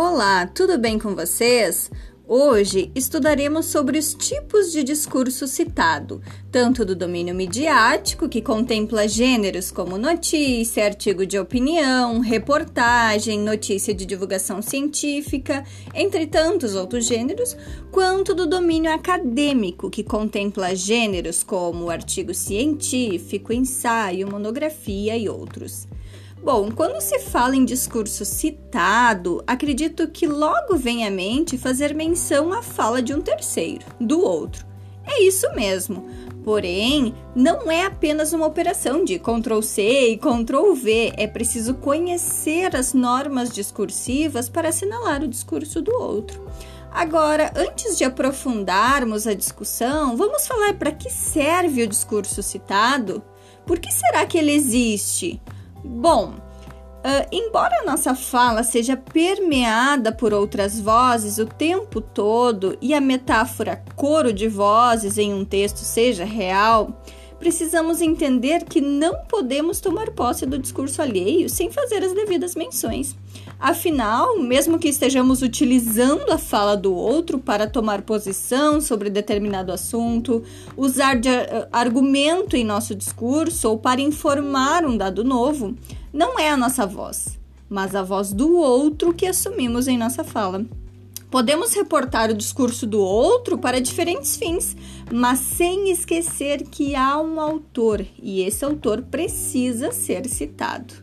Olá, 0.00 0.46
tudo 0.46 0.78
bem 0.78 0.96
com 0.96 1.16
vocês? 1.16 1.90
Hoje 2.24 2.88
estudaremos 2.94 3.66
sobre 3.66 3.98
os 3.98 4.14
tipos 4.14 4.70
de 4.70 4.84
discurso 4.84 5.48
citado, 5.48 6.22
tanto 6.52 6.84
do 6.84 6.94
domínio 6.94 7.34
midiático, 7.34 8.28
que 8.28 8.40
contempla 8.40 9.08
gêneros 9.08 9.72
como 9.72 9.98
notícia, 9.98 10.84
artigo 10.84 11.26
de 11.26 11.36
opinião, 11.36 12.20
reportagem, 12.20 13.40
notícia 13.40 13.92
de 13.92 14.06
divulgação 14.06 14.62
científica, 14.62 15.64
entre 15.92 16.28
tantos 16.28 16.76
outros 16.76 17.04
gêneros, 17.04 17.56
quanto 17.90 18.36
do 18.36 18.46
domínio 18.46 18.92
acadêmico, 18.92 19.90
que 19.90 20.04
contempla 20.04 20.76
gêneros 20.76 21.42
como 21.42 21.90
artigo 21.90 22.32
científico, 22.32 23.52
ensaio, 23.52 24.30
monografia 24.30 25.16
e 25.16 25.28
outros. 25.28 25.88
Bom, 26.42 26.70
quando 26.70 27.00
se 27.00 27.18
fala 27.18 27.56
em 27.56 27.64
discurso 27.64 28.24
citado, 28.24 29.42
acredito 29.46 30.08
que 30.08 30.26
logo 30.26 30.76
vem 30.76 31.06
à 31.06 31.10
mente 31.10 31.58
fazer 31.58 31.94
menção 31.94 32.52
à 32.52 32.62
fala 32.62 33.02
de 33.02 33.12
um 33.12 33.20
terceiro, 33.20 33.84
do 34.00 34.20
outro. 34.20 34.66
É 35.04 35.22
isso 35.22 35.46
mesmo. 35.54 36.06
Porém, 36.44 37.14
não 37.34 37.70
é 37.70 37.84
apenas 37.84 38.32
uma 38.32 38.46
operação 38.46 39.04
de 39.04 39.18
Ctrl 39.18 39.60
C 39.60 40.12
e 40.12 40.16
Ctrl 40.16 40.72
V, 40.74 41.12
é 41.16 41.26
preciso 41.26 41.74
conhecer 41.74 42.74
as 42.74 42.94
normas 42.94 43.50
discursivas 43.50 44.48
para 44.48 44.68
assinalar 44.68 45.22
o 45.22 45.28
discurso 45.28 45.82
do 45.82 45.92
outro. 45.92 46.46
Agora, 46.90 47.52
antes 47.54 47.98
de 47.98 48.04
aprofundarmos 48.04 49.26
a 49.26 49.34
discussão, 49.34 50.16
vamos 50.16 50.46
falar 50.46 50.74
para 50.74 50.92
que 50.92 51.10
serve 51.10 51.82
o 51.82 51.88
discurso 51.88 52.42
citado? 52.42 53.22
Por 53.66 53.78
que 53.78 53.92
será 53.92 54.24
que 54.24 54.38
ele 54.38 54.52
existe? 54.52 55.40
Bom, 55.84 56.34
uh, 56.34 57.28
embora 57.30 57.84
nossa 57.84 58.14
fala 58.14 58.62
seja 58.62 58.96
permeada 58.96 60.12
por 60.12 60.32
outras 60.32 60.80
vozes 60.80 61.38
o 61.38 61.46
tempo 61.46 62.00
todo 62.00 62.76
e 62.80 62.94
a 62.94 63.00
metáfora 63.00 63.82
coro 63.94 64.32
de 64.32 64.48
vozes 64.48 65.18
em 65.18 65.32
um 65.32 65.44
texto 65.44 65.78
seja 65.78 66.24
real, 66.24 67.02
precisamos 67.38 68.00
entender 68.00 68.64
que 68.64 68.80
não 68.80 69.14
podemos 69.28 69.80
tomar 69.80 70.10
posse 70.10 70.44
do 70.44 70.58
discurso 70.58 71.00
alheio 71.00 71.48
sem 71.48 71.70
fazer 71.70 72.04
as 72.04 72.12
devidas 72.12 72.54
menções. 72.54 73.16
Afinal, 73.58 74.38
mesmo 74.38 74.78
que 74.78 74.88
estejamos 74.88 75.42
utilizando 75.42 76.30
a 76.30 76.38
fala 76.38 76.76
do 76.76 76.94
outro 76.94 77.38
para 77.38 77.68
tomar 77.68 78.02
posição 78.02 78.80
sobre 78.80 79.10
determinado 79.10 79.72
assunto, 79.72 80.42
usar 80.76 81.16
de 81.16 81.28
argumento 81.72 82.56
em 82.56 82.64
nosso 82.64 82.94
discurso 82.94 83.70
ou 83.70 83.78
para 83.78 84.00
informar 84.00 84.84
um 84.84 84.96
dado 84.96 85.24
novo, 85.24 85.74
não 86.12 86.38
é 86.38 86.50
a 86.50 86.56
nossa 86.56 86.86
voz, 86.86 87.38
mas 87.68 87.94
a 87.94 88.02
voz 88.02 88.32
do 88.32 88.56
outro 88.56 89.12
que 89.12 89.26
assumimos 89.26 89.88
em 89.88 89.98
nossa 89.98 90.22
fala. 90.22 90.64
Podemos 91.30 91.74
reportar 91.74 92.30
o 92.30 92.34
discurso 92.34 92.86
do 92.86 93.00
outro 93.00 93.58
para 93.58 93.82
diferentes 93.82 94.36
fins, 94.38 94.74
mas 95.12 95.38
sem 95.40 95.90
esquecer 95.90 96.62
que 96.62 96.94
há 96.94 97.20
um 97.20 97.38
autor 97.38 98.04
e 98.22 98.40
esse 98.40 98.64
autor 98.64 99.02
precisa 99.02 99.92
ser 99.92 100.26
citado. 100.26 100.94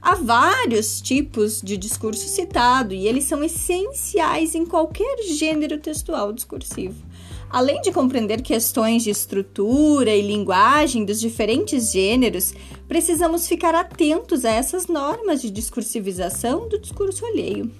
Há 0.00 0.14
vários 0.16 1.00
tipos 1.00 1.62
de 1.62 1.78
discurso 1.78 2.28
citado 2.28 2.92
e 2.92 3.06
eles 3.06 3.24
são 3.24 3.42
essenciais 3.42 4.54
em 4.54 4.66
qualquer 4.66 5.22
gênero 5.22 5.78
textual 5.78 6.34
discursivo. 6.34 7.02
Além 7.48 7.80
de 7.80 7.92
compreender 7.92 8.42
questões 8.42 9.02
de 9.02 9.10
estrutura 9.10 10.14
e 10.14 10.20
linguagem 10.20 11.04
dos 11.04 11.18
diferentes 11.18 11.92
gêneros, 11.92 12.52
precisamos 12.86 13.46
ficar 13.46 13.74
atentos 13.74 14.44
a 14.44 14.50
essas 14.50 14.86
normas 14.86 15.40
de 15.40 15.50
discursivização 15.50 16.68
do 16.68 16.78
discurso 16.78 17.24
alheio. 17.24 17.70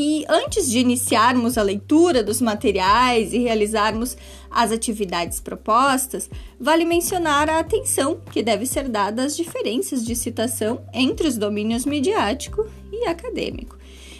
E 0.00 0.24
antes 0.28 0.70
de 0.70 0.78
iniciarmos 0.78 1.58
a 1.58 1.62
leitura 1.64 2.22
dos 2.22 2.40
materiais 2.40 3.32
e 3.32 3.38
realizarmos 3.38 4.16
as 4.48 4.70
atividades 4.70 5.40
propostas, 5.40 6.30
vale 6.56 6.84
mencionar 6.84 7.50
a 7.50 7.58
atenção 7.58 8.20
que 8.30 8.40
deve 8.40 8.64
ser 8.64 8.88
dada 8.88 9.24
às 9.24 9.36
diferenças 9.36 10.06
de 10.06 10.14
citação 10.14 10.86
entre 10.94 11.26
os 11.26 11.36
domínios 11.36 11.84
midiático 11.84 12.64
e 12.92 13.08
acadêmico. 13.08 13.76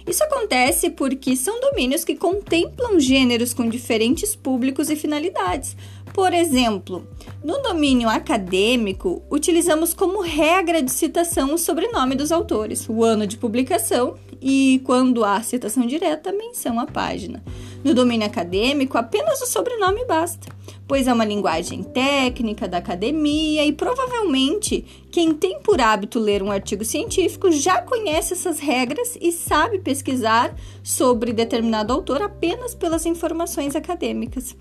Isso 0.08 0.24
acontece 0.24 0.88
porque 0.88 1.36
são 1.36 1.60
domínios 1.60 2.02
que 2.02 2.16
contemplam 2.16 2.98
gêneros 2.98 3.52
com 3.52 3.68
diferentes 3.68 4.34
públicos 4.34 4.88
e 4.88 4.96
finalidades. 4.96 5.76
Por 6.14 6.32
exemplo, 6.32 7.06
no 7.44 7.62
domínio 7.62 8.08
acadêmico, 8.08 9.22
utilizamos 9.30 9.92
como 9.92 10.22
regra 10.22 10.82
de 10.82 10.90
citação 10.90 11.52
o 11.52 11.58
sobrenome 11.58 12.14
dos 12.14 12.32
autores, 12.32 12.88
o 12.88 13.04
ano 13.04 13.26
de 13.26 13.36
publicação 13.36 14.16
e, 14.40 14.80
quando 14.84 15.24
há 15.24 15.42
citação 15.42 15.86
direta, 15.86 16.32
menção 16.32 16.80
à 16.80 16.86
página. 16.86 17.44
No 17.84 17.92
domínio 17.92 18.26
acadêmico, 18.26 18.96
apenas 18.96 19.42
o 19.42 19.46
sobrenome 19.46 20.06
basta, 20.06 20.48
pois 20.88 21.06
é 21.06 21.12
uma 21.12 21.24
linguagem 21.26 21.82
técnica 21.82 22.66
da 22.66 22.78
academia 22.78 23.66
e 23.66 23.72
provavelmente 23.74 24.82
quem 25.10 25.34
tem 25.34 25.60
por 25.60 25.82
hábito 25.82 26.18
ler 26.18 26.42
um 26.42 26.50
artigo 26.50 26.82
científico 26.82 27.52
já 27.52 27.82
conhece 27.82 28.32
essas 28.32 28.58
regras 28.58 29.18
e 29.20 29.30
sabe 29.30 29.78
pesquisar 29.78 30.56
sobre 30.82 31.34
determinado 31.34 31.92
autor 31.92 32.22
apenas 32.22 32.74
pelas 32.74 33.04
informações 33.04 33.76
acadêmicas. 33.76 34.56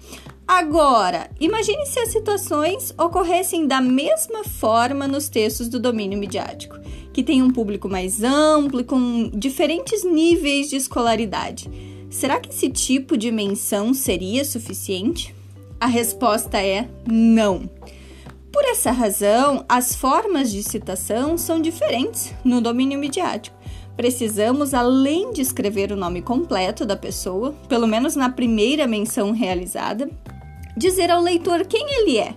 Agora, 0.45 1.29
imagine 1.39 1.85
se 1.85 1.99
as 1.99 2.09
situações 2.09 2.93
ocorressem 2.97 3.65
da 3.65 3.79
mesma 3.79 4.43
forma 4.43 5.07
nos 5.07 5.29
textos 5.29 5.69
do 5.69 5.79
domínio 5.79 6.19
midiático, 6.19 6.77
que 7.13 7.23
tem 7.23 7.41
um 7.41 7.51
público 7.51 7.87
mais 7.87 8.21
amplo 8.21 8.81
e 8.81 8.83
com 8.83 9.29
diferentes 9.33 10.03
níveis 10.03 10.69
de 10.69 10.75
escolaridade. 10.75 11.69
Será 12.09 12.39
que 12.39 12.49
esse 12.49 12.69
tipo 12.69 13.17
de 13.17 13.31
menção 13.31 13.93
seria 13.93 14.43
suficiente? 14.43 15.36
A 15.79 15.85
resposta 15.85 16.59
é 16.59 16.87
não. 17.07 17.69
Por 18.51 18.65
essa 18.65 18.91
razão, 18.91 19.63
as 19.69 19.95
formas 19.95 20.51
de 20.51 20.63
citação 20.63 21.37
são 21.37 21.61
diferentes 21.61 22.33
no 22.43 22.59
domínio 22.59 22.97
midiático. 22.97 23.55
Precisamos, 23.95 24.73
além 24.73 25.31
de 25.31 25.41
escrever 25.41 25.91
o 25.91 25.95
nome 25.95 26.23
completo 26.23 26.83
da 26.83 26.95
pessoa, 26.95 27.53
pelo 27.69 27.85
menos 27.85 28.15
na 28.15 28.27
primeira 28.27 28.87
menção 28.87 29.31
realizada, 29.31 30.09
dizer 30.75 31.11
ao 31.11 31.21
leitor 31.21 31.65
quem 31.67 31.85
ele 31.87 32.17
é, 32.17 32.35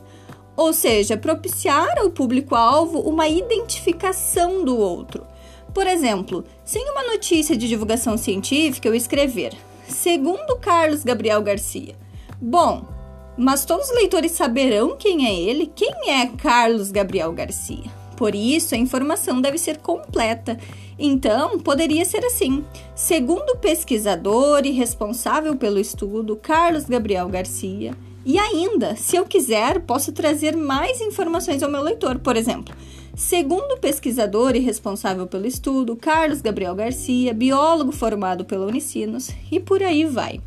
ou 0.55 0.75
seja, 0.75 1.17
propiciar 1.17 1.99
ao 1.99 2.11
público-alvo 2.11 3.01
uma 3.01 3.27
identificação 3.27 4.62
do 4.62 4.77
outro. 4.77 5.27
Por 5.72 5.87
exemplo, 5.87 6.45
sem 6.62 6.91
uma 6.91 7.05
notícia 7.05 7.57
de 7.57 7.67
divulgação 7.67 8.19
científica, 8.19 8.87
eu 8.87 8.95
escrever, 8.95 9.55
segundo 9.89 10.59
Carlos 10.59 11.05
Gabriel 11.05 11.41
Garcia. 11.41 11.95
Bom, 12.39 13.00
mas 13.36 13.64
todos 13.64 13.88
os 13.88 13.96
leitores 13.96 14.32
saberão 14.32 14.96
quem 14.96 15.26
é 15.26 15.34
ele, 15.34 15.70
quem 15.74 16.10
é 16.10 16.26
Carlos 16.26 16.91
Gabriel 16.91 17.32
Garcia. 17.32 17.91
Por 18.16 18.34
isso, 18.34 18.74
a 18.74 18.78
informação 18.78 19.41
deve 19.41 19.56
ser 19.56 19.78
completa. 19.78 20.58
Então, 20.98 21.58
poderia 21.58 22.04
ser 22.04 22.24
assim: 22.24 22.62
segundo 22.94 23.50
o 23.50 23.58
pesquisador 23.58 24.66
e 24.66 24.70
responsável 24.70 25.56
pelo 25.56 25.78
estudo, 25.78 26.36
Carlos 26.36 26.84
Gabriel 26.84 27.28
Garcia, 27.28 27.96
e 28.24 28.38
ainda, 28.38 28.94
se 28.94 29.16
eu 29.16 29.24
quiser, 29.24 29.80
posso 29.80 30.12
trazer 30.12 30.54
mais 30.54 31.00
informações 31.00 31.62
ao 31.62 31.70
meu 31.70 31.82
leitor, 31.82 32.18
por 32.18 32.36
exemplo. 32.36 32.74
Segundo 33.16 33.72
o 33.72 33.78
pesquisador 33.78 34.54
e 34.54 34.60
responsável 34.60 35.26
pelo 35.26 35.47
estudo, 35.47 35.97
Carlos 35.97 36.42
Gabriel 36.42 36.74
Garcia, 36.74 37.34
biólogo 37.34 37.91
formado 37.91 38.44
pela 38.44 38.66
Unicinos, 38.66 39.30
e 39.50 39.58
por 39.58 39.82
aí 39.82 40.04
vai. 40.04 40.41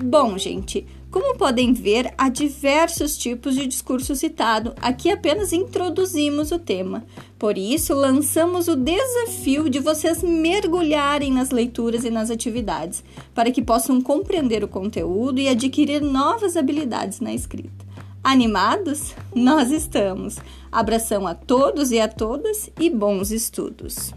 Bom, 0.00 0.38
gente, 0.38 0.86
como 1.10 1.36
podem 1.36 1.72
ver, 1.72 2.14
há 2.16 2.28
diversos 2.28 3.18
tipos 3.18 3.54
de 3.54 3.66
discurso 3.66 4.14
citado. 4.14 4.74
Aqui 4.80 5.10
apenas 5.10 5.52
introduzimos 5.52 6.52
o 6.52 6.58
tema. 6.58 7.04
Por 7.38 7.58
isso, 7.58 7.94
lançamos 7.94 8.68
o 8.68 8.76
desafio 8.76 9.68
de 9.68 9.80
vocês 9.80 10.22
mergulharem 10.22 11.32
nas 11.32 11.50
leituras 11.50 12.04
e 12.04 12.10
nas 12.10 12.30
atividades, 12.30 13.02
para 13.34 13.50
que 13.50 13.62
possam 13.62 14.00
compreender 14.00 14.62
o 14.62 14.68
conteúdo 14.68 15.40
e 15.40 15.48
adquirir 15.48 16.00
novas 16.00 16.56
habilidades 16.56 17.20
na 17.20 17.32
escrita. 17.32 17.86
Animados? 18.22 19.14
Nós 19.34 19.70
estamos. 19.70 20.36
Abração 20.70 21.26
a 21.26 21.34
todos 21.34 21.90
e 21.90 21.98
a 21.98 22.06
todas 22.06 22.70
e 22.78 22.90
bons 22.90 23.30
estudos! 23.30 24.12